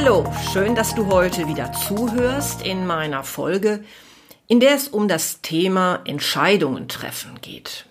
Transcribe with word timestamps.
Hallo, 0.00 0.24
schön, 0.52 0.76
dass 0.76 0.94
du 0.94 1.08
heute 1.08 1.48
wieder 1.48 1.72
zuhörst 1.72 2.64
in 2.64 2.86
meiner 2.86 3.24
Folge, 3.24 3.82
in 4.46 4.60
der 4.60 4.76
es 4.76 4.86
um 4.86 5.08
das 5.08 5.40
Thema 5.40 6.02
Entscheidungen 6.04 6.86
treffen 6.86 7.40
geht. 7.40 7.84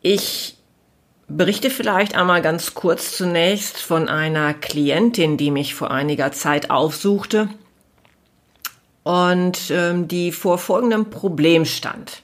Ich 0.00 0.56
berichte 1.26 1.70
vielleicht 1.70 2.14
einmal 2.14 2.40
ganz 2.40 2.74
kurz 2.74 3.16
zunächst 3.16 3.78
von 3.78 4.08
einer 4.08 4.54
Klientin, 4.54 5.38
die 5.38 5.50
mich 5.50 5.74
vor 5.74 5.90
einiger 5.90 6.30
Zeit 6.30 6.70
aufsuchte 6.70 7.48
und 9.02 9.72
ähm, 9.72 10.06
die 10.06 10.30
vor 10.30 10.58
folgendem 10.58 11.10
Problem 11.10 11.64
stand. 11.64 12.22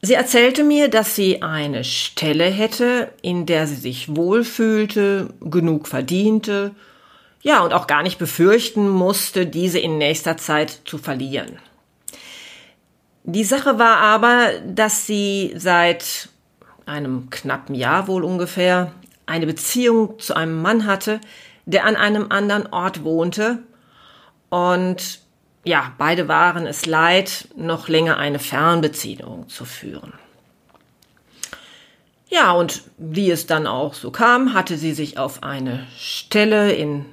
Sie 0.00 0.14
erzählte 0.14 0.62
mir, 0.62 0.88
dass 0.88 1.16
sie 1.16 1.42
eine 1.42 1.82
Stelle 1.82 2.44
hätte, 2.44 3.12
in 3.20 3.46
der 3.46 3.66
sie 3.66 3.74
sich 3.74 4.14
wohlfühlte, 4.14 5.34
genug 5.40 5.88
verdiente, 5.88 6.72
ja, 7.42 7.60
und 7.60 7.72
auch 7.72 7.86
gar 7.86 8.02
nicht 8.02 8.18
befürchten 8.18 8.88
musste, 8.88 9.46
diese 9.46 9.78
in 9.78 9.98
nächster 9.98 10.36
Zeit 10.36 10.82
zu 10.84 10.98
verlieren. 10.98 11.58
Die 13.24 13.44
Sache 13.44 13.78
war 13.78 13.98
aber, 13.98 14.50
dass 14.66 15.06
sie 15.06 15.52
seit 15.56 16.28
einem 16.86 17.30
knappen 17.30 17.74
Jahr 17.74 18.08
wohl 18.08 18.24
ungefähr 18.24 18.92
eine 19.26 19.46
Beziehung 19.46 20.18
zu 20.18 20.34
einem 20.34 20.62
Mann 20.62 20.86
hatte, 20.86 21.20
der 21.66 21.84
an 21.84 21.96
einem 21.96 22.30
anderen 22.30 22.66
Ort 22.72 23.04
wohnte 23.04 23.58
und 24.48 25.20
ja, 25.64 25.92
beide 25.98 26.28
waren 26.28 26.66
es 26.66 26.86
leid, 26.86 27.48
noch 27.56 27.88
länger 27.88 28.16
eine 28.16 28.38
Fernbeziehung 28.38 29.48
zu 29.48 29.64
führen. 29.64 30.12
Ja, 32.30 32.52
und 32.52 32.82
wie 32.98 33.30
es 33.30 33.46
dann 33.46 33.66
auch 33.66 33.94
so 33.94 34.10
kam, 34.10 34.52
hatte 34.52 34.76
sie 34.76 34.92
sich 34.92 35.18
auf 35.18 35.42
eine 35.42 35.86
Stelle 35.96 36.72
in 36.72 37.06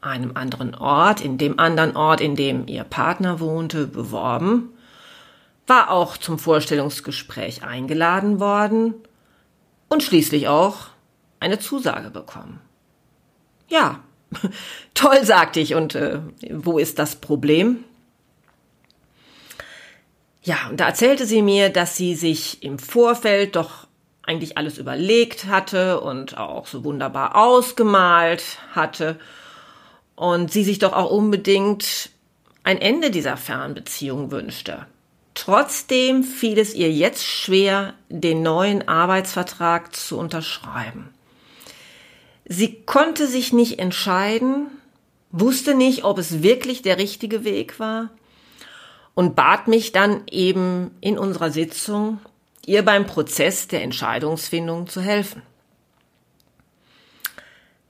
einem 0.00 0.32
anderen 0.34 0.74
Ort, 0.74 1.20
in 1.20 1.36
dem 1.36 1.58
anderen 1.58 1.96
Ort, 1.96 2.20
in 2.20 2.36
dem 2.36 2.66
ihr 2.66 2.84
Partner 2.84 3.40
wohnte, 3.40 3.86
beworben, 3.86 4.70
war 5.66 5.90
auch 5.90 6.16
zum 6.16 6.38
Vorstellungsgespräch 6.38 7.64
eingeladen 7.64 8.40
worden 8.40 8.94
und 9.88 10.02
schließlich 10.02 10.48
auch 10.48 10.88
eine 11.40 11.58
Zusage 11.58 12.10
bekommen. 12.10 12.60
Ja, 13.68 14.00
Toll, 14.94 15.24
sagte 15.24 15.60
ich. 15.60 15.74
Und 15.74 15.94
äh, 15.94 16.20
wo 16.50 16.78
ist 16.78 16.98
das 16.98 17.16
Problem? 17.16 17.84
Ja, 20.42 20.68
und 20.70 20.78
da 20.78 20.86
erzählte 20.86 21.26
sie 21.26 21.42
mir, 21.42 21.70
dass 21.70 21.96
sie 21.96 22.14
sich 22.14 22.62
im 22.62 22.78
Vorfeld 22.78 23.56
doch 23.56 23.86
eigentlich 24.22 24.58
alles 24.58 24.78
überlegt 24.78 25.46
hatte 25.46 26.00
und 26.00 26.36
auch 26.36 26.66
so 26.66 26.84
wunderbar 26.84 27.36
ausgemalt 27.36 28.44
hatte 28.72 29.18
und 30.14 30.52
sie 30.52 30.64
sich 30.64 30.78
doch 30.78 30.92
auch 30.92 31.10
unbedingt 31.10 32.10
ein 32.64 32.80
Ende 32.80 33.10
dieser 33.10 33.36
Fernbeziehung 33.36 34.30
wünschte. 34.30 34.86
Trotzdem 35.34 36.24
fiel 36.24 36.58
es 36.58 36.74
ihr 36.74 36.90
jetzt 36.90 37.24
schwer, 37.24 37.94
den 38.08 38.42
neuen 38.42 38.88
Arbeitsvertrag 38.88 39.94
zu 39.94 40.18
unterschreiben. 40.18 41.10
Sie 42.48 42.82
konnte 42.82 43.26
sich 43.26 43.52
nicht 43.52 43.80
entscheiden, 43.80 44.68
wusste 45.32 45.74
nicht, 45.74 46.04
ob 46.04 46.18
es 46.18 46.42
wirklich 46.42 46.80
der 46.80 46.96
richtige 46.96 47.44
Weg 47.44 47.80
war 47.80 48.10
und 49.14 49.34
bat 49.34 49.66
mich 49.66 49.90
dann 49.90 50.22
eben 50.30 50.92
in 51.00 51.18
unserer 51.18 51.50
Sitzung, 51.50 52.20
ihr 52.64 52.84
beim 52.84 53.06
Prozess 53.06 53.66
der 53.66 53.82
Entscheidungsfindung 53.82 54.86
zu 54.86 55.00
helfen. 55.00 55.42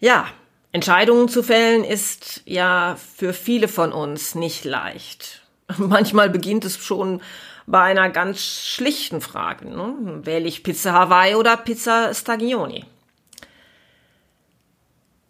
Ja, 0.01 0.27
Entscheidungen 0.73 1.29
zu 1.29 1.43
fällen 1.43 1.85
ist 1.85 2.43
ja 2.47 2.97
für 3.17 3.35
viele 3.35 3.69
von 3.69 3.93
uns 3.93 4.35
nicht 4.35 4.65
leicht. 4.65 5.43
Manchmal 5.77 6.31
beginnt 6.31 6.65
es 6.65 6.79
schon 6.79 7.21
bei 7.67 7.83
einer 7.83 8.09
ganz 8.09 8.41
schlichten 8.41 9.21
Frage. 9.21 9.69
Ne? 9.69 9.95
Wähle 10.23 10.47
ich 10.47 10.63
Pizza 10.63 10.93
Hawaii 10.93 11.35
oder 11.35 11.57
Pizza 11.59 12.15
Stagioni? 12.15 12.85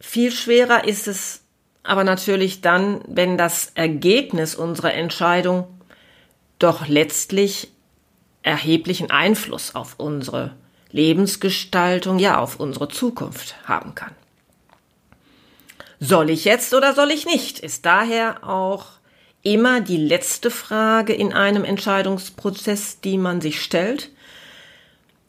Viel 0.08 0.30
schwerer 0.30 0.84
ist 0.84 1.08
es 1.08 1.42
aber 1.82 2.04
natürlich 2.04 2.60
dann, 2.60 3.00
wenn 3.08 3.36
das 3.36 3.72
Ergebnis 3.74 4.54
unserer 4.54 4.94
Entscheidung 4.94 5.66
doch 6.60 6.86
letztlich 6.86 7.72
erheblichen 8.44 9.10
Einfluss 9.10 9.74
auf 9.74 9.96
unsere 9.98 10.54
Lebensgestaltung, 10.92 12.20
ja 12.20 12.38
auf 12.38 12.60
unsere 12.60 12.86
Zukunft 12.88 13.56
haben 13.66 13.96
kann. 13.96 14.14
Soll 15.98 16.30
ich 16.30 16.44
jetzt 16.44 16.72
oder 16.72 16.94
soll 16.94 17.10
ich 17.10 17.26
nicht, 17.26 17.58
ist 17.58 17.84
daher 17.84 18.48
auch 18.48 18.86
immer 19.42 19.80
die 19.80 19.98
letzte 19.98 20.52
Frage 20.52 21.14
in 21.14 21.32
einem 21.32 21.64
Entscheidungsprozess, 21.64 23.00
die 23.00 23.18
man 23.18 23.40
sich 23.40 23.60
stellt, 23.60 24.12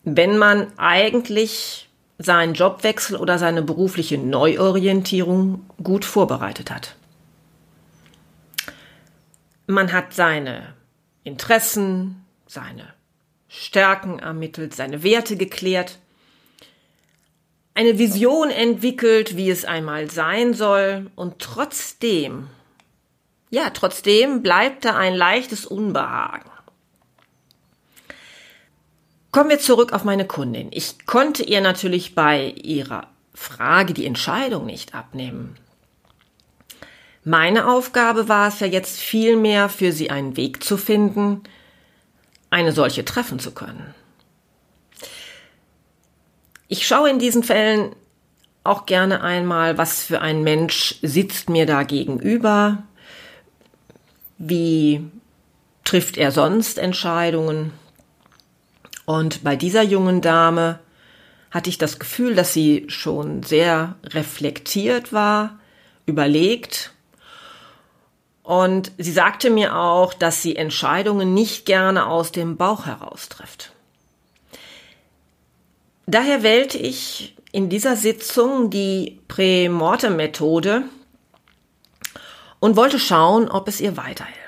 wenn 0.03 0.38
man 0.38 0.71
eigentlich 0.77 1.87
seinen 2.17 2.53
Jobwechsel 2.53 3.17
oder 3.17 3.38
seine 3.38 3.61
berufliche 3.61 4.17
Neuorientierung 4.17 5.69
gut 5.83 6.05
vorbereitet 6.05 6.72
hat. 6.72 6.95
Man 9.67 9.91
hat 9.91 10.13
seine 10.13 10.73
Interessen, 11.23 12.25
seine 12.47 12.94
Stärken 13.50 14.19
ermittelt, 14.19 14.73
seine 14.73 15.03
Werte 15.03 15.38
geklärt, 15.38 16.00
eine 17.73 18.00
Vision 18.00 18.50
entwickelt, 18.50 19.38
wie 19.38 19.51
es 19.51 19.63
einmal 19.63 20.09
sein 20.09 20.56
soll, 20.56 21.11
und 21.16 21.39
trotzdem, 21.39 22.47
ja, 23.51 23.69
trotzdem 23.69 24.41
bleibt 24.41 24.83
da 24.83 24.97
ein 24.97 25.13
leichtes 25.13 25.66
Unbehagen. 25.66 26.50
Kommen 29.38 29.52
wir 29.52 29.59
zurück 29.59 29.94
auf 29.94 30.03
meine 30.03 30.25
Kundin. 30.25 30.70
Ich 30.72 31.06
konnte 31.06 31.44
ihr 31.44 31.62
natürlich 31.62 32.16
bei 32.16 32.56
ihrer 32.56 33.06
Frage 33.36 33.94
die 33.94 34.08
Entscheidung 34.08 34.66
nicht 34.66 34.96
abnehmen. 34.96 35.56
Meine 37.24 37.68
Aufgabe 37.68 38.30
war 38.30 38.48
es 38.48 38.62
ja 38.62 38.66
jetzt 38.66 39.00
vielmehr 39.00 39.70
für 39.70 39.92
sie 39.92 40.09
einen 40.09 40.38
Weg 40.38 40.64
zu 40.64 40.75
finden, 40.75 41.44
eine 42.50 42.72
solche 42.72 43.06
treffen 43.06 43.38
zu 43.38 43.52
können. 43.52 43.94
Ich 46.68 46.88
schaue 46.88 47.12
in 47.12 47.19
diesen 47.19 47.44
Fällen 47.44 47.96
auch 48.64 48.88
gerne 48.88 49.22
einmal, 49.22 49.78
was 49.78 50.02
für 50.02 50.19
ein 50.19 50.42
Mensch 50.42 50.95
sitzt 51.04 51.48
mir 51.48 51.68
da 51.68 51.83
gegenüber, 51.83 52.81
wie 54.40 55.06
trifft 55.83 56.18
er 56.18 56.31
sonst 56.31 56.80
Entscheidungen, 56.80 57.72
und 59.07 59.45
bei 59.45 59.56
dieser 59.56 59.83
jungen 59.83 60.19
Dame 60.19 60.80
hatte 61.50 61.69
ich 61.69 61.77
das 61.77 61.98
Gefühl, 61.98 62.36
dass 62.36 62.51
sie 62.51 62.88
schon 62.89 63.42
sehr 63.42 63.95
reflektiert 64.04 65.13
war, 65.13 65.59
überlegt. 66.06 66.92
Und 68.44 68.92
sie 68.98 69.13
sagte 69.13 69.50
mir 69.50 69.77
auch, 69.77 70.13
dass 70.13 70.42
sie 70.42 70.57
Entscheidungen 70.57 71.33
nicht 71.33 71.65
gerne 71.65 72.06
aus 72.06 72.33
dem 72.33 72.57
Bauch 72.57 72.86
heraus 72.86 73.30
trifft. 73.30 73.71
Daher 76.06 76.44
wählte 76.44 76.77
ich 76.77 77.33
in 77.54 77.69
dieser 77.69 77.95
Sitzung 77.95 78.69
die 78.69 79.21
Prämortem-Methode 79.30 80.83
und 82.59 82.75
wollte 82.75 83.00
schauen, 83.00 83.50
ob 83.50 83.69
es 83.69 83.80
ihr 83.80 83.95
weiterhilft. 83.95 84.46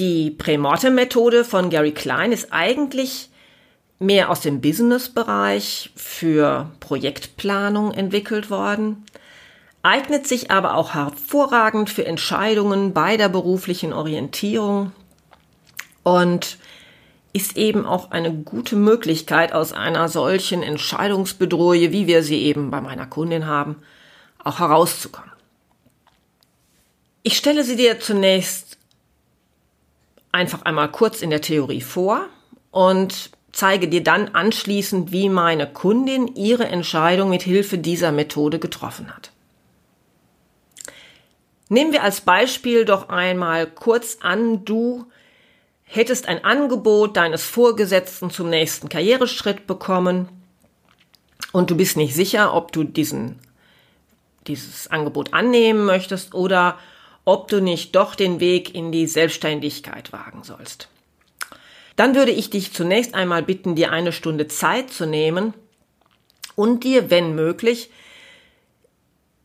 Die 0.00 0.30
Prämortem-Methode 0.30 1.44
von 1.44 1.68
Gary 1.68 1.92
Klein 1.92 2.32
ist 2.32 2.54
eigentlich 2.54 3.28
mehr 3.98 4.30
aus 4.30 4.40
dem 4.40 4.62
Business-Bereich 4.62 5.90
für 5.94 6.70
Projektplanung 6.80 7.92
entwickelt 7.92 8.48
worden, 8.48 9.04
eignet 9.82 10.26
sich 10.26 10.50
aber 10.50 10.72
auch 10.76 10.94
hervorragend 10.94 11.90
für 11.90 12.06
Entscheidungen 12.06 12.94
bei 12.94 13.18
der 13.18 13.28
beruflichen 13.28 13.92
Orientierung 13.92 14.92
und 16.02 16.56
ist 17.34 17.58
eben 17.58 17.84
auch 17.84 18.10
eine 18.10 18.32
gute 18.32 18.76
Möglichkeit, 18.76 19.52
aus 19.52 19.74
einer 19.74 20.08
solchen 20.08 20.62
Entscheidungsbedrohung, 20.62 21.92
wie 21.92 22.06
wir 22.06 22.22
sie 22.22 22.40
eben 22.40 22.70
bei 22.70 22.80
meiner 22.80 23.06
Kundin 23.06 23.46
haben, 23.46 23.76
auch 24.42 24.60
herauszukommen. 24.60 25.30
Ich 27.22 27.36
stelle 27.36 27.64
sie 27.64 27.76
dir 27.76 28.00
zunächst 28.00 28.79
einfach 30.32 30.62
einmal 30.62 30.90
kurz 30.90 31.22
in 31.22 31.30
der 31.30 31.40
Theorie 31.40 31.80
vor 31.80 32.26
und 32.70 33.30
zeige 33.52 33.88
dir 33.88 34.02
dann 34.02 34.28
anschließend, 34.28 35.12
wie 35.12 35.28
meine 35.28 35.66
Kundin 35.66 36.28
ihre 36.36 36.66
Entscheidung 36.66 37.30
mit 37.30 37.42
Hilfe 37.42 37.78
dieser 37.78 38.12
Methode 38.12 38.58
getroffen 38.58 39.14
hat. 39.14 39.32
Nehmen 41.68 41.92
wir 41.92 42.02
als 42.02 42.20
Beispiel 42.20 42.84
doch 42.84 43.08
einmal 43.08 43.66
kurz 43.66 44.18
an, 44.20 44.64
du 44.64 45.06
hättest 45.84 46.28
ein 46.28 46.44
Angebot 46.44 47.16
deines 47.16 47.44
Vorgesetzten 47.44 48.30
zum 48.30 48.48
nächsten 48.50 48.88
Karriereschritt 48.88 49.66
bekommen 49.66 50.28
und 51.52 51.70
du 51.70 51.76
bist 51.76 51.96
nicht 51.96 52.14
sicher, 52.14 52.54
ob 52.54 52.72
du 52.72 52.84
diesen, 52.84 53.38
dieses 54.46 54.88
Angebot 54.88 55.32
annehmen 55.32 55.84
möchtest 55.84 56.34
oder 56.34 56.78
ob 57.24 57.48
du 57.48 57.60
nicht 57.60 57.94
doch 57.94 58.14
den 58.14 58.40
Weg 58.40 58.74
in 58.74 58.92
die 58.92 59.06
Selbstständigkeit 59.06 60.12
wagen 60.12 60.42
sollst. 60.42 60.88
Dann 61.96 62.14
würde 62.14 62.30
ich 62.30 62.50
dich 62.50 62.72
zunächst 62.72 63.14
einmal 63.14 63.42
bitten, 63.42 63.74
dir 63.74 63.92
eine 63.92 64.12
Stunde 64.12 64.48
Zeit 64.48 64.90
zu 64.90 65.06
nehmen 65.06 65.54
und 66.56 66.84
dir, 66.84 67.10
wenn 67.10 67.34
möglich, 67.34 67.90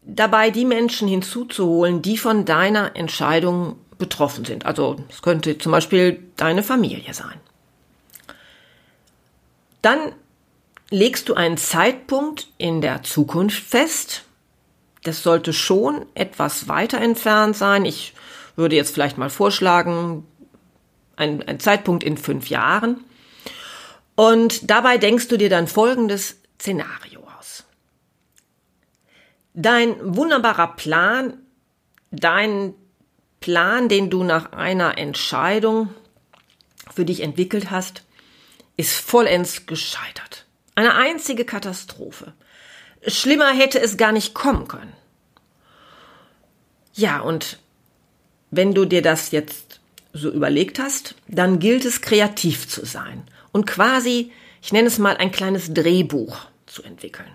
dabei 0.03 0.51
die 0.51 0.65
Menschen 0.65 1.07
hinzuzuholen, 1.07 2.01
die 2.01 2.17
von 2.17 2.45
deiner 2.45 2.95
Entscheidung 2.95 3.77
betroffen 3.97 4.45
sind. 4.45 4.65
Also 4.65 4.97
es 5.09 5.21
könnte 5.21 5.57
zum 5.57 5.71
Beispiel 5.71 6.23
deine 6.37 6.63
Familie 6.63 7.13
sein. 7.13 7.39
Dann 9.81 10.13
legst 10.89 11.29
du 11.29 11.33
einen 11.33 11.57
Zeitpunkt 11.57 12.47
in 12.57 12.81
der 12.81 13.03
Zukunft 13.03 13.63
fest. 13.63 14.23
Das 15.05 15.21
sollte 15.21 15.53
schon 15.53 16.07
etwas 16.15 16.67
weiter 16.67 16.99
entfernt 16.99 17.55
sein. 17.55 17.85
Ich 17.85 18.13
würde 18.55 18.75
jetzt 18.75 18.91
vielleicht 18.91 19.19
mal 19.19 19.29
vorschlagen, 19.29 20.25
ein, 21.15 21.43
ein 21.47 21.59
Zeitpunkt 21.59 22.03
in 22.03 22.17
fünf 22.17 22.49
Jahren. 22.49 23.03
Und 24.15 24.71
dabei 24.71 24.97
denkst 24.97 25.27
du 25.27 25.37
dir 25.37 25.49
dann 25.49 25.67
folgendes 25.67 26.37
Szenario 26.59 27.21
aus. 27.37 27.65
Dein 29.53 29.95
wunderbarer 30.01 30.75
Plan, 30.75 31.37
dein 32.09 32.73
Plan, 33.41 33.87
den 33.89 34.09
du 34.09 34.23
nach 34.23 34.53
einer 34.53 34.97
Entscheidung 34.97 35.93
für 36.95 37.05
dich 37.05 37.21
entwickelt 37.21 37.69
hast, 37.69 38.03
ist 38.75 38.95
vollends 38.95 39.67
gescheitert. 39.67 40.47
Eine 40.73 40.95
einzige 40.95 41.45
Katastrophe. 41.45 42.33
Schlimmer 43.07 43.51
hätte 43.53 43.79
es 43.79 43.97
gar 43.97 44.11
nicht 44.11 44.33
kommen 44.33 44.67
können. 44.67 44.93
Ja, 46.93 47.19
und 47.19 47.59
wenn 48.51 48.73
du 48.73 48.85
dir 48.85 49.01
das 49.01 49.31
jetzt 49.31 49.79
so 50.13 50.31
überlegt 50.31 50.79
hast, 50.79 51.15
dann 51.27 51.59
gilt 51.59 51.85
es 51.85 52.01
kreativ 52.01 52.67
zu 52.67 52.85
sein 52.85 53.23
und 53.51 53.65
quasi, 53.67 54.31
ich 54.61 54.71
nenne 54.71 54.87
es 54.87 54.97
mal, 54.97 55.17
ein 55.17 55.31
kleines 55.31 55.73
Drehbuch 55.73 56.37
zu 56.65 56.83
entwickeln. 56.83 57.29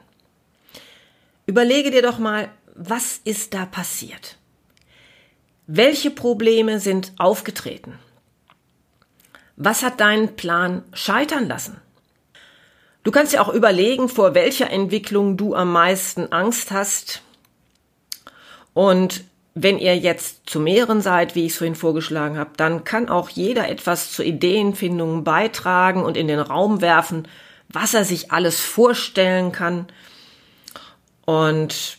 Überlege 1.47 1.91
dir 1.91 2.03
doch 2.03 2.19
mal, 2.19 2.51
was 2.75 3.21
ist 3.25 3.53
da 3.53 3.67
passiert? 3.67 4.39
Welche 5.67 6.11
Probleme 6.11 6.81
sind 6.81 7.13
aufgetreten? 7.19 7.99
Was 9.57 9.83
hat 9.83 10.01
deinen 10.01 10.37
Plan 10.37 10.85
scheitern 10.95 11.47
lassen? 11.47 11.81
Du 13.03 13.11
kannst 13.11 13.33
dir 13.33 13.41
auch 13.41 13.53
überlegen, 13.53 14.09
vor 14.09 14.35
welcher 14.35 14.71
Entwicklung 14.71 15.37
du 15.37 15.55
am 15.55 15.73
meisten 15.73 16.33
Angst 16.33 16.71
hast. 16.71 17.23
Und 18.75 19.25
wenn 19.55 19.79
ihr 19.79 19.97
jetzt 19.97 20.49
zu 20.49 20.61
mehreren 20.61 21.01
seid, 21.01 21.35
wie 21.35 21.47
ich 21.47 21.53
es 21.53 21.59
vorhin 21.59 21.75
vorgeschlagen 21.75 22.39
habe, 22.39 22.51
dann 22.57 22.85
kann 22.85 23.09
auch 23.09 23.31
jeder 23.31 23.69
etwas 23.69 24.13
zur 24.13 24.25
Ideenfindung 24.25 25.25
beitragen 25.25 26.05
und 26.05 26.17
in 26.17 26.29
den 26.29 26.41
Raum 26.41 26.81
werfen, 26.81 27.27
was 27.69 27.95
er 27.95 28.05
sich 28.05 28.33
alles 28.33 28.61
vorstellen 28.61 29.53
kann 29.53 29.87
und 31.25 31.99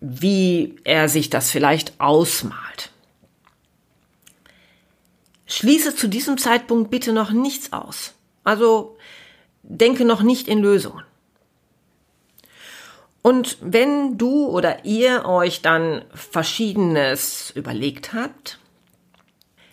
wie 0.00 0.76
er 0.84 1.08
sich 1.08 1.30
das 1.30 1.50
vielleicht 1.50 2.00
ausmalt. 2.00 2.90
Schließe 5.46 5.94
zu 5.94 6.08
diesem 6.08 6.38
Zeitpunkt 6.38 6.90
bitte 6.90 7.12
noch 7.12 7.30
nichts 7.30 7.72
aus. 7.72 8.14
Also 8.42 8.96
denke 9.62 10.04
noch 10.04 10.22
nicht 10.22 10.48
in 10.48 10.60
Lösungen. 10.60 11.04
Und 13.22 13.56
wenn 13.60 14.18
du 14.18 14.48
oder 14.48 14.84
ihr 14.84 15.24
euch 15.24 15.62
dann 15.62 16.04
Verschiedenes 16.12 17.52
überlegt 17.54 18.12
habt, 18.12 18.58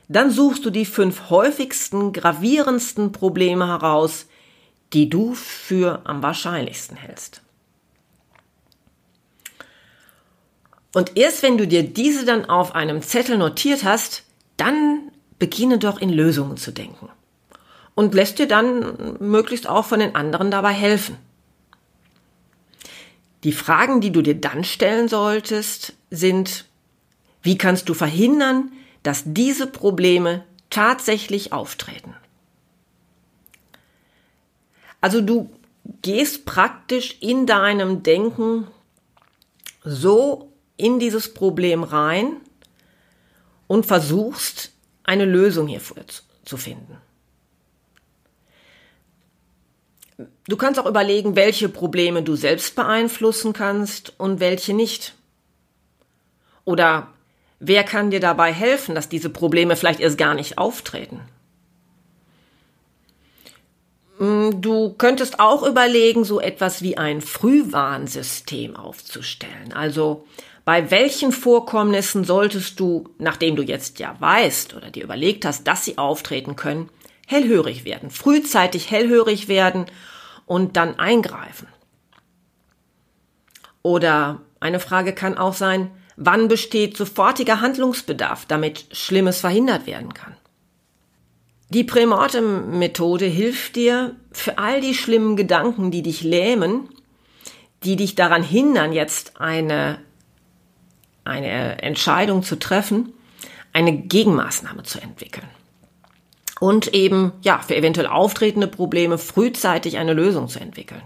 dann 0.08 0.32
suchst 0.32 0.66
du 0.66 0.70
die 0.70 0.86
fünf 0.86 1.30
häufigsten, 1.30 2.14
gravierendsten 2.14 3.12
Probleme 3.12 3.68
heraus, 3.68 4.28
die 4.94 5.10
du 5.10 5.34
für 5.34 6.02
am 6.06 6.22
wahrscheinlichsten 6.22 6.96
hältst. 6.96 7.42
Und 10.94 11.18
erst 11.18 11.44
wenn 11.44 11.58
du 11.58 11.68
dir 11.68 11.84
diese 11.84 12.26
dann 12.26 12.46
auf 12.46 12.74
einem 12.74 13.02
Zettel 13.02 13.38
notiert 13.38 13.84
hast, 13.84 14.24
dann 14.58 15.12
beginne 15.38 15.78
doch 15.78 16.00
in 16.00 16.10
Lösungen 16.10 16.58
zu 16.58 16.72
denken 16.72 17.10
und 17.96 18.14
lässt 18.14 18.40
dir 18.40 18.48
dann 18.48 19.18
möglichst 19.20 19.68
auch 19.68 19.86
von 19.86 20.00
den 20.00 20.16
anderen 20.16 20.52
dabei 20.52 20.72
helfen. 20.72 21.18
Die 23.44 23.54
Fragen, 23.54 24.02
die 24.02 24.12
du 24.12 24.22
dir 24.22 24.36
dann 24.36 24.64
stellen 24.64 25.08
solltest, 25.08 25.94
sind, 26.10 26.66
wie 27.42 27.58
kannst 27.58 27.88
du 27.88 27.94
verhindern, 27.94 28.72
dass 29.04 29.24
diese 29.26 29.68
Probleme 29.68 30.44
tatsächlich 30.70 31.54
auftreten? 31.54 32.14
Also 35.02 35.22
du 35.22 35.50
gehst 36.02 36.46
praktisch 36.46 37.18
in 37.22 37.46
deinem 37.46 38.04
Denken 38.04 38.68
so 39.84 40.52
in 40.76 41.00
dieses 41.00 41.34
Problem 41.34 41.84
rein 41.84 42.38
und 43.68 43.86
versuchst 43.86 44.72
eine 45.04 45.26
Lösung 45.26 45.68
hierfür 45.68 46.04
zu 46.44 46.58
finden. 46.58 46.98
Du 50.48 50.58
kannst 50.58 50.80
auch 50.80 50.86
überlegen, 50.86 51.36
welche 51.36 51.70
Probleme 51.70 52.24
du 52.24 52.36
selbst 52.36 52.76
beeinflussen 52.76 53.54
kannst 53.54 54.14
und 54.18 54.42
welche 54.42 54.74
nicht. 54.74 55.14
Oder 56.66 57.08
wer 57.60 57.84
kann 57.84 58.12
dir 58.12 58.20
dabei 58.20 58.52
helfen, 58.52 58.96
dass 58.96 59.08
diese 59.08 59.30
Probleme 59.30 59.78
vielleicht 59.78 60.02
erst 60.02 60.18
gar 60.18 60.34
nicht 60.34 60.58
auftreten? 60.58 61.22
Hm, 64.18 64.62
du 64.62 64.94
könntest 64.98 65.40
auch 65.40 65.64
überlegen, 65.66 66.26
so 66.26 66.42
etwas 66.42 66.82
wie 66.82 66.98
ein 66.98 67.22
Frühwarnsystem 67.22 68.76
aufzustellen. 68.76 69.72
Also 69.72 70.28
bei 70.66 70.92
welchen 70.92 71.32
Vorkommnissen 71.32 72.26
solltest 72.26 72.78
du, 72.82 73.10
nachdem 73.20 73.56
du 73.56 73.64
jetzt 73.64 74.00
ja 74.00 74.18
weißt 74.20 74.76
oder 74.76 74.92
dir 74.92 75.06
überlegt 75.06 75.46
hast, 75.46 75.66
dass 75.66 75.86
sie 75.86 75.98
auftreten 75.98 76.58
können, 76.58 76.90
hellhörig 77.26 77.86
werden, 77.86 78.12
frühzeitig 78.12 78.92
hellhörig 78.92 79.48
werden 79.48 79.86
und 80.50 80.76
dann 80.76 80.98
eingreifen? 80.98 81.68
Oder 83.84 84.42
eine 84.60 84.80
Frage 84.80 85.14
kann 85.14 85.38
auch 85.38 85.54
sein, 85.54 85.92
wann 86.18 86.48
besteht 86.50 86.98
sofortiger 86.98 87.62
Handlungsbedarf, 87.62 88.46
damit 88.46 88.88
Schlimmes 88.92 89.40
verhindert 89.40 89.88
werden 89.88 90.14
kann? 90.14 90.36
Die 91.70 91.84
Prämortem-Methode 91.84 93.26
hilft 93.26 93.76
dir, 93.76 94.16
für 94.32 94.58
all 94.58 94.82
die 94.82 94.96
schlimmen 94.96 95.36
Gedanken, 95.36 95.92
die 95.92 96.02
dich 96.02 96.24
lähmen, 96.24 96.90
die 97.84 97.96
dich 97.96 98.16
daran 98.16 98.44
hindern, 98.44 98.92
jetzt 98.92 99.40
eine 99.40 100.00
eine 101.30 101.82
Entscheidung 101.82 102.44
zu 102.44 102.58
treffen, 102.58 103.14
eine 103.72 103.94
Gegenmaßnahme 103.96 104.84
zu 104.84 105.00
entwickeln. 105.00 105.48
Und 106.60 106.94
eben, 106.94 107.32
ja, 107.42 107.60
für 107.60 107.76
eventuell 107.76 108.08
auftretende 108.08 108.68
Probleme 108.68 109.18
frühzeitig 109.18 109.98
eine 109.98 110.14
Lösung 110.14 110.50
zu 110.50 110.60
entwickeln. 110.60 111.02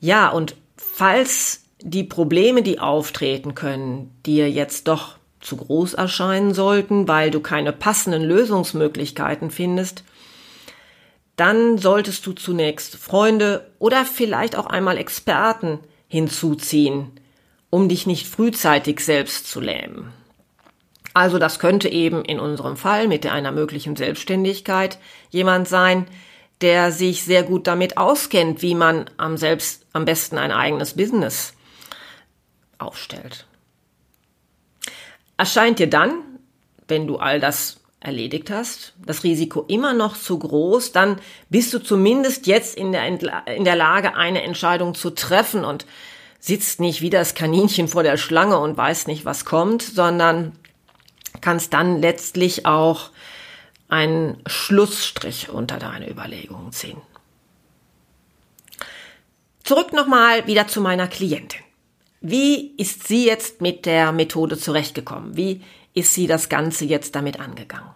Ja, 0.00 0.28
und 0.30 0.56
falls 0.76 1.64
die 1.80 2.04
Probleme, 2.04 2.62
die 2.62 2.78
auftreten 2.78 3.54
können, 3.54 4.10
dir 4.26 4.50
jetzt 4.50 4.88
doch 4.88 5.16
zu 5.40 5.56
groß 5.56 5.94
erscheinen 5.94 6.52
sollten, 6.52 7.08
weil 7.08 7.30
du 7.30 7.40
keine 7.40 7.72
passenden 7.72 8.22
Lösungsmöglichkeiten 8.22 9.50
findest, 9.50 10.04
dann 11.36 11.78
solltest 11.78 12.26
du 12.26 12.32
zunächst 12.32 12.96
Freunde 12.96 13.70
oder 13.78 14.04
vielleicht 14.04 14.56
auch 14.56 14.66
einmal 14.66 14.98
Experten 14.98 15.78
hinzuziehen, 16.08 17.12
um 17.70 17.88
dich 17.88 18.06
nicht 18.06 18.26
frühzeitig 18.26 19.00
selbst 19.00 19.50
zu 19.50 19.60
lähmen. 19.60 20.12
Also 21.12 21.38
das 21.38 21.58
könnte 21.58 21.88
eben 21.88 22.24
in 22.24 22.38
unserem 22.38 22.76
Fall 22.76 23.08
mit 23.08 23.26
einer 23.26 23.52
möglichen 23.52 23.96
Selbstständigkeit 23.96 24.98
jemand 25.30 25.68
sein, 25.68 26.06
der 26.60 26.92
sich 26.92 27.24
sehr 27.24 27.42
gut 27.42 27.66
damit 27.66 27.96
auskennt, 27.96 28.62
wie 28.62 28.74
man 28.74 29.08
am 29.16 29.36
selbst 29.36 29.86
am 29.92 30.04
besten 30.04 30.38
ein 30.38 30.52
eigenes 30.52 30.94
Business 30.94 31.54
aufstellt. 32.78 33.46
Erscheint 35.36 35.78
dir 35.78 35.88
dann, 35.88 36.12
wenn 36.86 37.06
du 37.06 37.16
all 37.16 37.40
das 37.40 37.80
erledigt 38.00 38.50
hast, 38.50 38.94
das 39.04 39.24
Risiko 39.24 39.64
immer 39.68 39.92
noch 39.92 40.16
zu 40.16 40.38
groß, 40.38 40.92
dann 40.92 41.18
bist 41.50 41.72
du 41.72 41.78
zumindest 41.78 42.46
jetzt 42.46 42.76
in 42.76 42.92
der, 42.92 43.06
in 43.06 43.64
der 43.64 43.76
Lage, 43.76 44.16
eine 44.16 44.42
Entscheidung 44.42 44.94
zu 44.94 45.10
treffen 45.10 45.64
und 45.64 45.86
sitzt 46.38 46.80
nicht 46.80 47.02
wie 47.02 47.10
das 47.10 47.34
Kaninchen 47.34 47.88
vor 47.88 48.02
der 48.02 48.16
Schlange 48.16 48.58
und 48.58 48.76
weiß 48.76 49.06
nicht, 49.06 49.26
was 49.26 49.44
kommt, 49.44 49.82
sondern 49.82 50.52
kannst 51.40 51.72
dann 51.72 52.00
letztlich 52.00 52.66
auch 52.66 53.10
einen 53.88 54.40
Schlussstrich 54.46 55.48
unter 55.48 55.78
deine 55.78 56.08
Überlegungen 56.08 56.72
ziehen. 56.72 57.00
Zurück 59.64 59.92
nochmal 59.92 60.46
wieder 60.46 60.68
zu 60.68 60.80
meiner 60.80 61.06
Klientin. 61.06 61.60
Wie 62.20 62.74
ist 62.76 63.08
sie 63.08 63.24
jetzt 63.24 63.60
mit 63.60 63.86
der 63.86 64.12
Methode 64.12 64.58
zurechtgekommen? 64.58 65.36
Wie 65.36 65.62
ist 65.94 66.14
sie 66.14 66.26
das 66.26 66.48
Ganze 66.48 66.84
jetzt 66.84 67.14
damit 67.14 67.40
angegangen? 67.40 67.90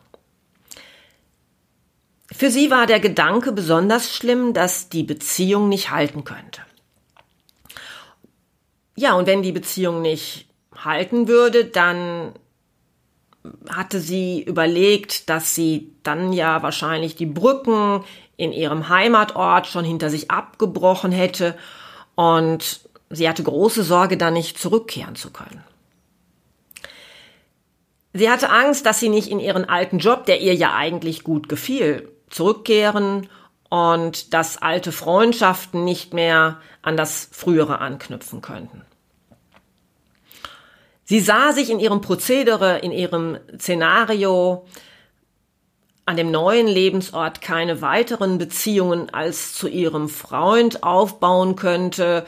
Für 2.33 2.51
sie 2.51 2.71
war 2.71 2.87
der 2.87 3.01
Gedanke 3.01 3.53
besonders 3.53 4.15
schlimm, 4.15 4.55
dass 4.55 4.89
die 4.89 5.05
Beziehung 5.05 5.69
nicht 5.69 5.91
halten 5.91 6.25
könnte. 6.25 6.63
Ja, 8.97 9.15
und 9.15 9.27
wenn 9.27 9.43
die 9.43 9.53
Beziehung 9.53 10.03
nicht 10.03 10.49
halten 10.77 11.29
würde, 11.29 11.65
dann 11.65 12.33
hatte 13.69 14.01
sie 14.01 14.43
überlegt, 14.43 15.29
dass 15.29 15.55
sie 15.55 15.93
dann 16.03 16.33
ja 16.33 16.63
wahrscheinlich 16.63 17.17
die 17.17 17.27
Brücken 17.27 18.05
in 18.37 18.53
ihrem 18.53 18.89
Heimatort 18.89 19.67
schon 19.67 19.85
hinter 19.85 20.11
sich 20.11 20.31
abgebrochen 20.31 21.13
hätte 21.13 21.57
und 22.15 22.81
sie 23.11 23.29
hatte 23.29 23.43
große 23.43 23.83
Sorge, 23.83 24.17
da 24.17 24.31
nicht 24.31 24.59
zurückkehren 24.59 25.15
zu 25.15 25.31
können. 25.31 25.63
Sie 28.13 28.31
hatte 28.31 28.51
Angst, 28.51 28.87
dass 28.87 29.01
sie 29.01 29.09
nicht 29.09 29.29
in 29.29 29.41
ihren 29.41 29.69
alten 29.69 29.99
Job, 29.99 30.25
der 30.27 30.41
ihr 30.41 30.55
ja 30.55 30.75
eigentlich 30.75 31.25
gut 31.25 31.49
gefiel, 31.49 32.09
zurückkehren 32.31 33.29
und 33.69 34.33
dass 34.33 34.63
alte 34.63 34.93
Freundschaften 34.93 35.85
nicht 35.85 36.15
mehr 36.15 36.61
an 36.83 36.97
das 36.97 37.29
frühere 37.33 37.81
anknüpfen 37.81 38.41
könnten. 38.41 38.83
Sie 41.05 41.21
sah 41.21 41.53
sich 41.53 41.71
in 41.71 41.81
ihrem 41.81 42.01
Prozedere, 42.01 42.79
in 42.79 42.91
ihrem 42.91 43.39
Szenario 43.59 44.67
an 46.07 46.17
dem 46.17 46.31
neuen 46.31 46.67
Lebensort 46.67 47.41
keine 47.41 47.81
weiteren 47.81 48.39
Beziehungen 48.39 49.13
als 49.13 49.55
zu 49.55 49.69
ihrem 49.69 50.09
Freund 50.09 50.83
aufbauen 50.83 51.57
könnte 51.57 52.27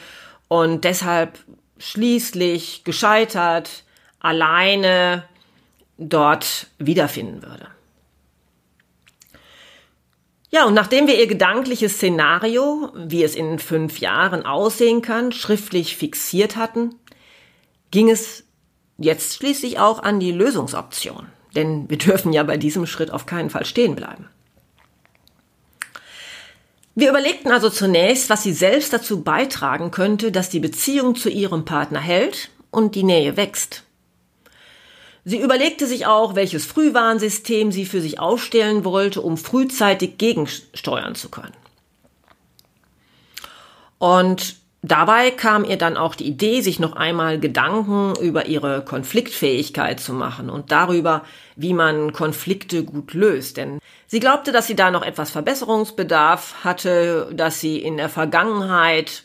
und 0.48 0.84
deshalb 0.84 1.38
schließlich 1.78 2.84
gescheitert 2.84 3.84
alleine 4.20 5.24
dort 5.98 6.68
wiederfinden 6.78 7.42
würde. 7.42 7.68
Ja, 10.50 10.64
und 10.64 10.74
nachdem 10.74 11.06
wir 11.06 11.18
ihr 11.18 11.26
gedankliches 11.26 11.96
Szenario, 11.96 12.90
wie 12.94 13.22
es 13.22 13.34
in 13.34 13.58
fünf 13.58 13.98
Jahren 13.98 14.46
aussehen 14.46 15.02
kann, 15.02 15.32
schriftlich 15.32 15.96
fixiert 15.96 16.56
hatten, 16.56 16.94
ging 17.90 18.08
es 18.08 18.45
jetzt 18.98 19.34
schließlich 19.34 19.78
auch 19.78 20.02
an 20.02 20.20
die 20.20 20.32
Lösungsoption. 20.32 21.26
Denn 21.54 21.88
wir 21.88 21.98
dürfen 21.98 22.32
ja 22.32 22.42
bei 22.42 22.56
diesem 22.56 22.86
Schritt 22.86 23.10
auf 23.10 23.26
keinen 23.26 23.50
Fall 23.50 23.64
stehen 23.64 23.96
bleiben. 23.96 24.28
Wir 26.94 27.10
überlegten 27.10 27.52
also 27.52 27.68
zunächst, 27.68 28.30
was 28.30 28.42
sie 28.42 28.54
selbst 28.54 28.90
dazu 28.92 29.22
beitragen 29.22 29.90
könnte, 29.90 30.32
dass 30.32 30.48
die 30.48 30.60
Beziehung 30.60 31.14
zu 31.14 31.28
ihrem 31.28 31.66
Partner 31.66 32.00
hält 32.00 32.48
und 32.70 32.94
die 32.94 33.02
Nähe 33.02 33.36
wächst. 33.36 33.82
Sie 35.22 35.38
überlegte 35.38 35.86
sich 35.86 36.06
auch, 36.06 36.36
welches 36.36 36.64
Frühwarnsystem 36.64 37.70
sie 37.70 37.84
für 37.84 38.00
sich 38.00 38.18
aufstellen 38.18 38.84
wollte, 38.84 39.20
um 39.20 39.36
frühzeitig 39.36 40.16
gegensteuern 40.16 41.14
zu 41.16 41.28
können. 41.28 41.52
Und 43.98 44.56
dabei 44.82 45.30
kam 45.30 45.64
ihr 45.64 45.76
dann 45.76 45.96
auch 45.96 46.14
die 46.14 46.26
Idee, 46.26 46.60
sich 46.60 46.78
noch 46.78 46.94
einmal 46.94 47.40
Gedanken 47.40 48.14
über 48.20 48.46
ihre 48.46 48.84
Konfliktfähigkeit 48.84 50.00
zu 50.00 50.12
machen 50.12 50.50
und 50.50 50.72
darüber, 50.72 51.24
wie 51.56 51.74
man 51.74 52.12
Konflikte 52.12 52.84
gut 52.84 53.14
löst. 53.14 53.56
Denn 53.56 53.80
Sie 54.08 54.20
glaubte, 54.20 54.52
dass 54.52 54.68
sie 54.68 54.76
da 54.76 54.90
noch 54.90 55.02
etwas 55.02 55.30
Verbesserungsbedarf 55.30 56.62
hatte, 56.62 57.28
dass 57.32 57.60
sie 57.60 57.78
in 57.78 57.96
der 57.96 58.08
Vergangenheit 58.08 59.24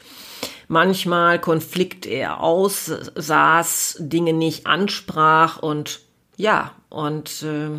manchmal 0.67 1.39
Konflikt 1.39 2.07
eher 2.07 2.41
aussaß, 2.41 3.97
Dinge 3.99 4.33
nicht 4.33 4.65
ansprach 4.65 5.57
und 5.57 5.99
ja, 6.35 6.71
und 6.89 7.43
äh, 7.43 7.69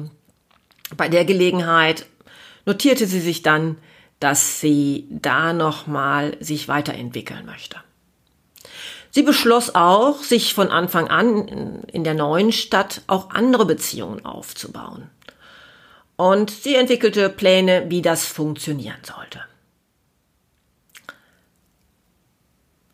bei 0.96 1.08
der 1.08 1.24
Gelegenheit 1.24 2.06
notierte 2.66 3.06
sie 3.06 3.20
sich 3.20 3.42
dann, 3.42 3.78
dass 4.22 4.60
sie 4.60 5.06
da 5.10 5.52
nochmal 5.52 6.36
sich 6.38 6.68
weiterentwickeln 6.68 7.44
möchte. 7.44 7.76
Sie 9.10 9.22
beschloss 9.22 9.74
auch, 9.74 10.22
sich 10.22 10.54
von 10.54 10.68
Anfang 10.68 11.08
an 11.08 11.82
in 11.88 12.04
der 12.04 12.14
neuen 12.14 12.52
Stadt 12.52 13.02
auch 13.08 13.30
andere 13.30 13.66
Beziehungen 13.66 14.24
aufzubauen 14.24 15.10
und 16.16 16.50
sie 16.50 16.76
entwickelte 16.76 17.28
Pläne, 17.28 17.86
wie 17.88 18.00
das 18.00 18.24
funktionieren 18.24 19.00
sollte. 19.02 19.40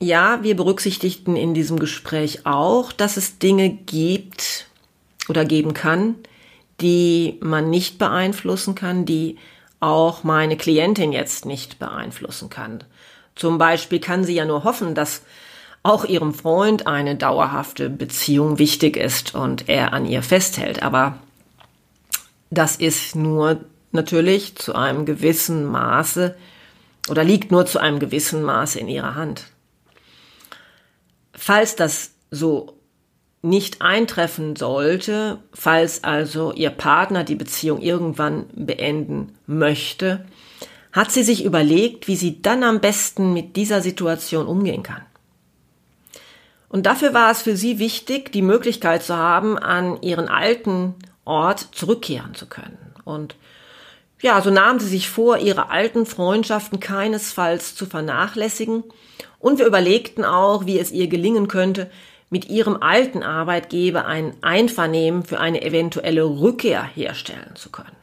Ja, 0.01 0.43
wir 0.43 0.57
berücksichtigten 0.57 1.37
in 1.37 1.55
diesem 1.55 1.79
Gespräch 1.79 2.47
auch, 2.47 2.91
dass 2.91 3.17
es 3.17 3.39
Dinge 3.39 3.69
gibt 3.69 4.67
oder 5.29 5.45
geben 5.45 5.75
kann, 5.75 6.15
die 6.81 7.39
man 7.41 7.69
nicht 7.69 7.99
beeinflussen 7.99 8.75
kann, 8.75 9.05
die 9.05 9.37
auch 9.81 10.25
meine 10.25 10.57
Klientin 10.57 11.13
jetzt 11.13 11.45
nicht 11.45 11.79
beeinflussen 11.79 12.51
kann. 12.51 12.85
Zum 13.35 13.59
Beispiel 13.59 14.01
kann 14.01 14.25
sie 14.25 14.35
ja 14.35 14.45
nur 14.45 14.65
hoffen, 14.65 14.95
dass 14.95 15.23
auch 15.83 16.05
ihrem 16.05 16.35
Freund 16.35 16.87
eine 16.87 17.17
dauerhafte 17.17 17.89
Beziehung 17.89 18.59
wichtig 18.59 18.97
ist 18.97 19.35
und 19.35 19.69
er 19.69 19.93
an 19.93 20.07
ihr 20.07 20.23
festhält. 20.23 20.83
Aber 20.83 21.19
das 22.51 22.77
ist 22.77 23.15
nur 23.15 23.65
natürlich 23.93 24.57
zu 24.57 24.75
einem 24.75 25.07
gewissen 25.07 25.65
Maße 25.65 26.37
oder 27.09 27.25
liegt 27.25 27.51
nur 27.51 27.67
zu 27.67 27.79
einem 27.79 28.01
gewissen 28.01 28.43
Maße 28.43 28.79
in 28.81 28.89
ihrer 28.89 29.15
Hand. 29.15 29.45
Falls 31.33 31.77
das 31.77 32.11
so 32.31 32.78
nicht 33.43 33.83
eintreffen 33.83 34.57
sollte, 34.57 35.39
falls 35.53 36.05
also 36.05 36.53
ihr 36.53 36.71
Partner 36.71 37.25
die 37.25 37.37
Beziehung 37.37 37.81
irgendwann 37.81 38.47
beenden 38.53 39.35
möchte, 39.47 40.25
hat 40.93 41.13
sie 41.13 41.23
sich 41.23 41.45
überlegt, 41.45 42.09
wie 42.09 42.17
sie 42.17 42.43
dann 42.43 42.65
am 42.65 42.81
besten 42.81 43.33
mit 43.33 43.57
dieser 43.57 43.81
Situation 43.81 44.47
umgehen 44.47 44.83
kann. 44.83 45.03
Und 46.69 46.87
dafür 46.87 47.15
war 47.15 47.31
es 47.31 47.43
für 47.43 47.57
sie 47.57 47.79
wichtig, 47.79 48.33
die 48.33 48.43
Möglichkeit 48.43 49.03
zu 49.03 49.17
haben, 49.17 49.57
an 49.57 50.03
ihren 50.03 50.29
alten 50.29 50.95
Ort 51.25 51.69
zurückkehren 51.73 52.35
zu 52.35 52.47
können. 52.47 52.79
Und 53.05 53.37
ja, 54.21 54.41
so 54.43 54.51
nahm 54.51 54.81
sie 54.81 54.89
sich 54.89 55.09
vor, 55.09 55.39
ihre 55.39 55.71
alten 55.71 56.05
Freundschaften 56.05 56.81
keinesfalls 56.81 57.75
zu 57.75 57.87
vernachlässigen. 57.87 58.85
Und 59.39 59.59
wir 59.59 59.67
überlegten 59.67 60.25
auch, 60.25 60.67
wie 60.67 60.79
es 60.79 60.91
ihr 60.91 61.07
gelingen 61.07 61.49
könnte, 61.49 61.91
mit 62.31 62.49
ihrem 62.49 62.83
alten 62.83 63.23
Arbeitgeber 63.23 64.07
ein 64.07 64.35
Einvernehmen 64.43 65.23
für 65.23 65.41
eine 65.41 65.63
eventuelle 65.63 66.25
Rückkehr 66.25 66.83
herstellen 66.83 67.55
zu 67.55 67.71
können. 67.71 67.97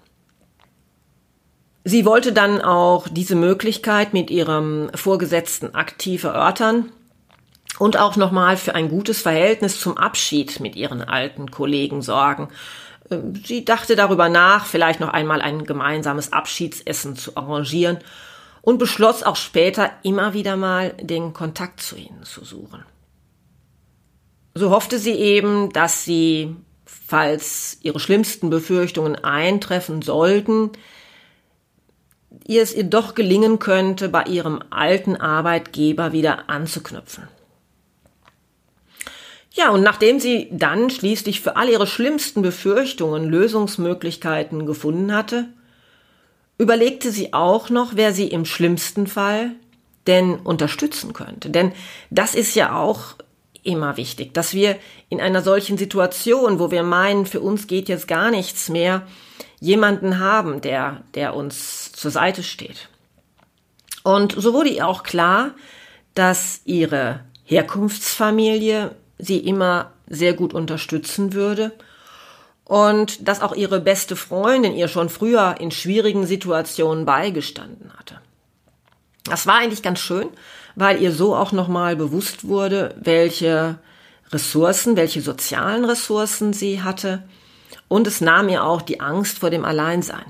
Sie 1.84 2.06
wollte 2.06 2.34
dann 2.34 2.62
auch 2.62 3.08
diese 3.08 3.36
Möglichkeit 3.36 4.14
mit 4.14 4.32
ihrem 4.32 4.90
Vorgesetzten 4.96 5.76
aktiv 5.76 6.24
erörtern 6.24 6.92
und 7.78 7.98
auch 7.98 8.16
nochmal 8.16 8.58
für 8.58 8.74
ein 8.74 8.90
gutes 8.90 9.22
Verhältnis 9.22 9.80
zum 9.80 9.98
Abschied 9.98 10.60
mit 10.60 10.76
ihren 10.76 11.04
alten 11.04 11.52
Kollegen 11.52 12.02
sorgen 12.02 12.50
sie 13.46 13.66
dachte 13.66 13.96
darüber 13.96 14.30
nach, 14.30 14.66
vielleicht 14.66 15.00
noch 15.00 15.10
einmal 15.10 15.42
ein 15.42 15.66
gemeinsames 15.66 16.34
Abschiedsessen 16.34 17.16
zu 17.16 17.38
arrangieren 17.38 18.00
und 18.62 18.78
beschloss 18.78 19.24
auch 19.24 19.36
später 19.36 19.92
immer 20.04 20.34
wieder 20.34 20.56
mal 20.56 20.92
den 21.00 21.34
Kontakt 21.34 21.82
zu 21.82 21.96
ihnen 21.96 22.24
zu 22.24 22.44
suchen. 22.44 22.84
So 24.58 24.70
hoffte 24.70 25.00
sie 25.00 25.12
eben, 25.12 25.72
dass 25.74 26.06
sie, 26.06 26.56
falls 26.86 27.78
ihre 27.82 28.00
schlimmsten 28.00 28.50
Befürchtungen 28.50 29.16
eintreffen 29.16 30.02
sollten, 30.02 30.72
ihr 32.48 32.64
es 32.64 32.74
ihr 32.74 32.86
doch 32.86 33.16
gelingen 33.16 33.60
könnte, 33.60 34.08
bei 34.08 34.24
ihrem 34.24 34.62
alten 34.70 35.18
Arbeitgeber 35.18 36.14
wieder 36.14 36.50
anzuknüpfen. 36.50 37.28
Ja, 39.52 39.72
und 39.72 39.84
nachdem 39.84 40.22
sie 40.22 40.48
dann 40.52 40.90
schließlich 40.90 41.42
für 41.42 41.58
all 41.58 41.70
ihre 41.70 41.88
schlimmsten 41.88 42.42
Befürchtungen 42.42 43.26
Lösungsmöglichkeiten 43.30 44.66
gefunden 44.66 45.14
hatte, 45.14 45.50
überlegte 46.58 47.12
sie 47.12 47.34
auch 47.34 47.70
noch, 47.70 47.96
wer 47.96 48.14
sie 48.14 48.28
im 48.28 48.46
schlimmsten 48.46 49.08
Fall 49.08 49.52
denn 50.08 50.36
unterstützen 50.36 51.12
könnte. 51.12 51.50
Denn 51.50 51.74
das 52.10 52.36
ist 52.36 52.56
ja 52.56 52.78
auch 52.78 53.16
immer 53.66 53.98
wichtig, 53.98 54.34
dass 54.34 54.54
wir 54.54 54.78
in 55.10 55.20
einer 55.20 55.42
solchen 55.42 55.78
Situation, 55.78 56.60
wo 56.60 56.72
wir 56.72 56.84
meinen, 56.84 57.26
für 57.26 57.42
uns 57.42 57.68
geht 57.68 57.90
jetzt 57.90 58.08
gar 58.08 58.32
nichts 58.32 58.70
mehr, 58.70 59.06
jemanden 59.60 60.20
haben, 60.20 60.62
der, 60.62 61.04
der 61.16 61.36
uns 61.36 61.92
zur 61.92 62.12
Seite 62.12 62.44
steht. 62.44 62.90
Und 64.04 64.36
so 64.38 64.54
wurde 64.54 64.70
ihr 64.70 64.88
auch 64.88 65.04
klar, 65.04 65.56
dass 66.14 66.62
ihre 66.66 67.22
Herkunftsfamilie 67.44 68.96
sie 69.18 69.40
immer 69.40 69.92
sehr 70.08 70.34
gut 70.34 70.54
unterstützen 70.54 71.34
würde 71.34 71.72
und 72.64 73.28
dass 73.28 73.42
auch 73.42 73.56
ihre 73.56 73.80
beste 73.80 74.16
Freundin 74.16 74.76
ihr 74.76 74.88
schon 74.88 75.10
früher 75.10 75.56
in 75.60 75.72
schwierigen 75.72 76.28
Situationen 76.28 77.06
beigestanden 77.06 77.92
hatte. 77.98 78.20
Das 79.24 79.48
war 79.48 79.56
eigentlich 79.56 79.82
ganz 79.82 80.00
schön, 80.00 80.30
weil 80.76 81.02
ihr 81.02 81.12
so 81.12 81.36
auch 81.36 81.52
nochmal 81.52 81.96
bewusst 81.96 82.48
wurde, 82.48 82.96
welche 83.00 83.80
Ressourcen, 84.32 84.96
welche 84.96 85.22
sozialen 85.22 85.86
Ressourcen 85.86 86.54
sie 86.54 86.82
hatte 86.82 87.24
und 87.88 88.08
es 88.08 88.22
nahm 88.22 88.50
ihr 88.50 88.64
auch 88.64 88.82
die 88.82 89.00
Angst 89.00 89.40
vor 89.40 89.50
dem 89.50 89.66
Alleinsein. 89.66 90.26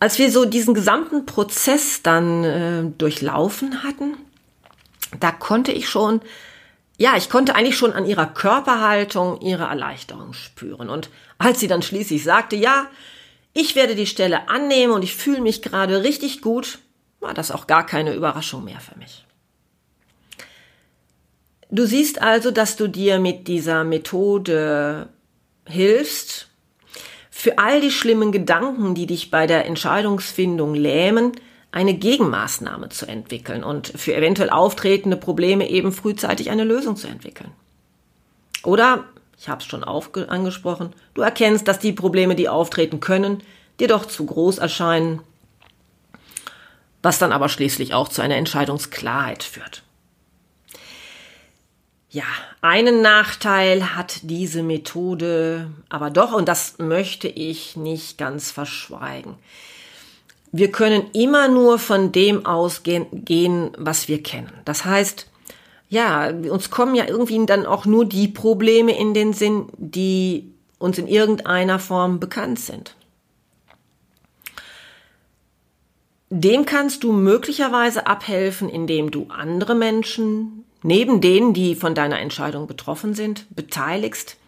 Als 0.00 0.18
wir 0.18 0.32
so 0.32 0.44
diesen 0.44 0.74
gesamten 0.74 1.26
Prozess 1.26 2.02
dann 2.02 2.44
äh, 2.44 2.82
durchlaufen 2.98 3.84
hatten, 3.84 4.16
da 5.20 5.30
konnte 5.30 5.70
ich 5.70 5.88
schon 5.88 6.20
ja, 7.02 7.16
ich 7.16 7.30
konnte 7.30 7.56
eigentlich 7.56 7.76
schon 7.76 7.92
an 7.92 8.06
ihrer 8.06 8.26
Körperhaltung 8.26 9.40
ihre 9.40 9.64
Erleichterung 9.64 10.34
spüren. 10.34 10.88
Und 10.88 11.10
als 11.36 11.58
sie 11.58 11.66
dann 11.66 11.82
schließlich 11.82 12.22
sagte, 12.22 12.54
ja, 12.54 12.86
ich 13.54 13.74
werde 13.74 13.96
die 13.96 14.06
Stelle 14.06 14.48
annehmen 14.48 14.92
und 14.92 15.02
ich 15.02 15.16
fühle 15.16 15.40
mich 15.40 15.62
gerade 15.62 16.04
richtig 16.04 16.42
gut, 16.42 16.78
war 17.22 17.34
das 17.34 17.50
auch 17.50 17.66
gar 17.66 17.86
keine 17.86 18.14
Überraschung 18.14 18.64
mehr 18.64 18.80
für 18.80 18.98
mich. 18.98 19.24
Du 21.70 21.86
siehst 21.86 22.20
also, 22.20 22.50
dass 22.50 22.76
du 22.76 22.88
dir 22.88 23.18
mit 23.18 23.48
dieser 23.48 23.84
Methode 23.84 25.08
hilfst, 25.66 26.48
für 27.30 27.58
all 27.58 27.80
die 27.80 27.90
schlimmen 27.90 28.30
Gedanken, 28.30 28.94
die 28.94 29.06
dich 29.06 29.30
bei 29.30 29.46
der 29.46 29.64
Entscheidungsfindung 29.64 30.74
lähmen, 30.74 31.32
eine 31.72 31.94
Gegenmaßnahme 31.94 32.90
zu 32.90 33.06
entwickeln 33.06 33.64
und 33.64 33.88
für 33.96 34.14
eventuell 34.14 34.50
auftretende 34.50 35.16
Probleme 35.16 35.68
eben 35.70 35.92
frühzeitig 35.92 36.50
eine 36.50 36.64
Lösung 36.64 36.96
zu 36.96 37.06
entwickeln. 37.06 37.50
Oder, 38.62 39.04
ich 39.38 39.48
habe 39.48 39.62
es 39.62 39.66
schon 39.66 39.82
angesprochen, 39.82 40.92
du 41.14 41.22
erkennst, 41.22 41.66
dass 41.66 41.78
die 41.78 41.92
Probleme, 41.92 42.34
die 42.34 42.50
auftreten 42.50 43.00
können, 43.00 43.42
dir 43.80 43.88
doch 43.88 44.04
zu 44.04 44.26
groß 44.26 44.58
erscheinen, 44.58 45.22
was 47.02 47.18
dann 47.18 47.32
aber 47.32 47.48
schließlich 47.48 47.94
auch 47.94 48.08
zu 48.08 48.22
einer 48.22 48.36
Entscheidungsklarheit 48.36 49.42
führt. 49.42 49.82
Ja, 52.08 52.24
einen 52.60 53.00
Nachteil 53.00 53.96
hat 53.96 54.20
diese 54.22 54.62
Methode 54.62 55.70
aber 55.88 56.10
doch, 56.10 56.32
und 56.32 56.46
das 56.46 56.78
möchte 56.78 57.28
ich 57.28 57.76
nicht 57.76 58.18
ganz 58.18 58.50
verschweigen 58.50 59.36
wir 60.52 60.70
können 60.70 61.10
immer 61.14 61.48
nur 61.48 61.78
von 61.78 62.12
dem 62.12 62.44
ausgehen, 62.44 63.70
was 63.78 64.06
wir 64.06 64.22
kennen. 64.22 64.52
Das 64.66 64.84
heißt, 64.84 65.26
ja, 65.88 66.28
uns 66.28 66.70
kommen 66.70 66.94
ja 66.94 67.08
irgendwie 67.08 67.44
dann 67.46 67.66
auch 67.66 67.86
nur 67.86 68.04
die 68.04 68.28
Probleme 68.28 68.96
in 68.96 69.14
den 69.14 69.32
Sinn, 69.32 69.66
die 69.78 70.52
uns 70.78 70.98
in 70.98 71.08
irgendeiner 71.08 71.78
Form 71.78 72.20
bekannt 72.20 72.60
sind. 72.60 72.94
Dem 76.34 76.64
kannst 76.64 77.04
du 77.04 77.12
möglicherweise 77.12 78.06
abhelfen, 78.06 78.70
indem 78.70 79.10
du 79.10 79.26
andere 79.28 79.74
Menschen, 79.74 80.64
neben 80.82 81.20
denen, 81.20 81.52
die 81.52 81.74
von 81.74 81.94
deiner 81.94 82.20
Entscheidung 82.20 82.66
betroffen 82.66 83.12
sind, 83.12 83.44
beteiligst, 83.54 84.38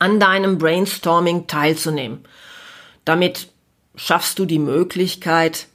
an 0.00 0.18
deinem 0.18 0.58
Brainstorming 0.58 1.46
teilzunehmen, 1.46 2.24
damit 3.04 3.52
schaffst 3.94 4.40
du 4.40 4.44
die 4.44 4.58
Möglichkeit, 4.58 5.68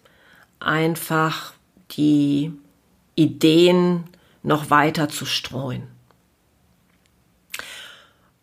einfach 0.59 1.53
die 1.91 2.51
Ideen 3.15 4.03
noch 4.43 4.69
weiter 4.69 5.07
zu 5.07 5.25
streuen. 5.25 5.83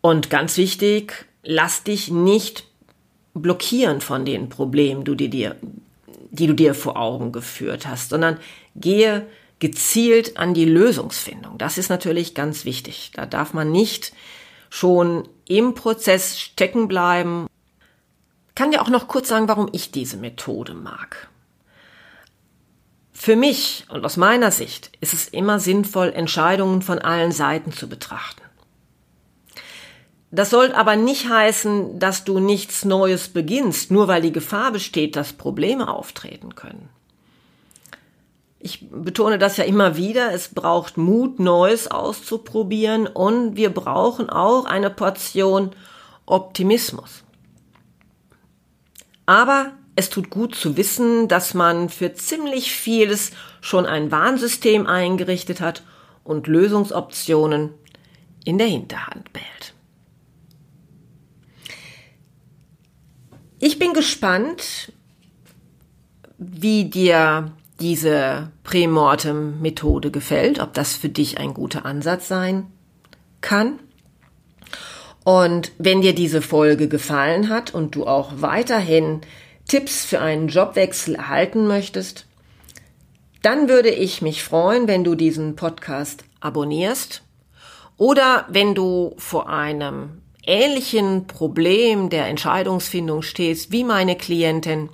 Und 0.01 0.31
ganz 0.31 0.57
wichtig, 0.57 1.27
lass 1.43 1.83
dich 1.83 2.09
nicht 2.09 2.65
blockieren 3.35 4.01
von 4.01 4.25
den 4.25 4.49
Problemen, 4.49 5.03
die, 5.03 5.29
dir, 5.29 5.57
die 6.35 6.47
du 6.47 6.53
dir 6.53 6.73
vor 6.73 6.97
Augen 6.97 7.31
geführt 7.31 7.87
hast, 7.87 8.09
sondern 8.09 8.39
gehe 8.75 9.25
gezielt 9.59 10.37
an 10.37 10.53
die 10.53 10.65
Lösungsfindung. 10.65 11.57
Das 11.57 11.77
ist 11.77 11.89
natürlich 11.89 12.35
ganz 12.35 12.65
wichtig. 12.65 13.11
Da 13.13 13.25
darf 13.25 13.53
man 13.53 13.71
nicht 13.71 14.13
schon 14.69 15.27
im 15.47 15.73
Prozess 15.73 16.39
stecken 16.39 16.87
bleiben 16.87 17.47
kann 18.55 18.71
dir 18.71 18.81
auch 18.81 18.89
noch 18.89 19.07
kurz 19.07 19.27
sagen, 19.27 19.49
warum 19.49 19.69
ich 19.73 19.91
diese 19.91 20.17
Methode 20.17 20.73
mag. 20.73 21.27
Für 23.11 23.35
mich 23.35 23.85
und 23.89 24.03
aus 24.05 24.17
meiner 24.17 24.51
Sicht 24.51 24.91
ist 25.01 25.13
es 25.13 25.27
immer 25.27 25.59
sinnvoll, 25.59 26.11
Entscheidungen 26.13 26.81
von 26.81 26.99
allen 26.99 27.31
Seiten 27.31 27.71
zu 27.73 27.87
betrachten. 27.87 28.41
Das 30.35 30.49
soll 30.49 30.73
aber 30.73 30.97
nicht 30.97 31.29
heißen, 31.29 31.97
dass 31.97 32.25
du 32.25 32.39
nichts 32.39 32.83
Neues 32.83 33.29
beginnst, 33.29 33.89
nur 33.89 34.09
weil 34.09 34.21
die 34.21 34.33
Gefahr 34.33 34.73
besteht, 34.73 35.15
dass 35.15 35.31
Probleme 35.31 35.87
auftreten 35.87 36.55
können. 36.55 36.89
Ich 38.59 38.89
betone 38.89 39.37
das 39.37 39.55
ja 39.55 39.63
immer 39.63 39.95
wieder, 39.95 40.33
es 40.33 40.49
braucht 40.49 40.97
Mut, 40.97 41.39
Neues 41.39 41.89
auszuprobieren 41.89 43.07
und 43.07 43.55
wir 43.55 43.69
brauchen 43.69 44.29
auch 44.29 44.65
eine 44.65 44.89
Portion 44.89 45.71
Optimismus. 46.25 47.23
Aber 49.25 49.71
es 49.95 50.09
tut 50.09 50.29
gut 50.29 50.55
zu 50.55 50.75
wissen, 50.75 51.29
dass 51.29 51.53
man 51.53 51.87
für 51.87 52.13
ziemlich 52.13 52.73
vieles 52.73 53.31
schon 53.61 53.85
ein 53.85 54.11
Warnsystem 54.11 54.85
eingerichtet 54.85 55.61
hat 55.61 55.83
und 56.25 56.47
Lösungsoptionen 56.47 57.69
in 58.43 58.57
der 58.57 58.67
Hinterhand 58.67 59.31
behält. 59.31 59.74
Ich 63.67 63.79
bin 63.79 63.93
gespannt, 63.93 64.93
wie 66.37 66.85
dir 66.85 67.51
diese 67.79 68.51
Prämortem-Methode 68.63 70.11
gefällt, 70.11 70.59
ob 70.59 70.75
das 70.75 70.93
für 70.93 71.09
dich 71.09 71.39
ein 71.39 71.55
guter 71.55 71.83
Ansatz 71.83 72.27
sein 72.27 72.67
kann. 73.41 73.79
Und 75.23 75.71
wenn 75.79 76.01
dir 76.01 76.13
diese 76.13 76.43
Folge 76.43 76.87
gefallen 76.87 77.49
hat 77.49 77.73
und 77.73 77.95
du 77.95 78.05
auch 78.05 78.33
weiterhin 78.35 79.21
Tipps 79.67 80.05
für 80.05 80.21
einen 80.21 80.47
Jobwechsel 80.47 81.15
erhalten 81.15 81.65
möchtest, 81.65 82.27
dann 83.41 83.67
würde 83.67 83.89
ich 83.89 84.21
mich 84.21 84.43
freuen, 84.43 84.87
wenn 84.87 85.03
du 85.03 85.15
diesen 85.15 85.55
Podcast 85.55 86.23
abonnierst 86.39 87.23
oder 87.97 88.45
wenn 88.47 88.75
du 88.75 89.15
vor 89.17 89.49
einem 89.49 90.21
ähnlichen 90.47 91.27
Problem 91.27 92.09
der 92.09 92.27
Entscheidungsfindung 92.27 93.21
stehst 93.21 93.71
wie 93.71 93.83
meine 93.83 94.15
Klientin, 94.15 94.89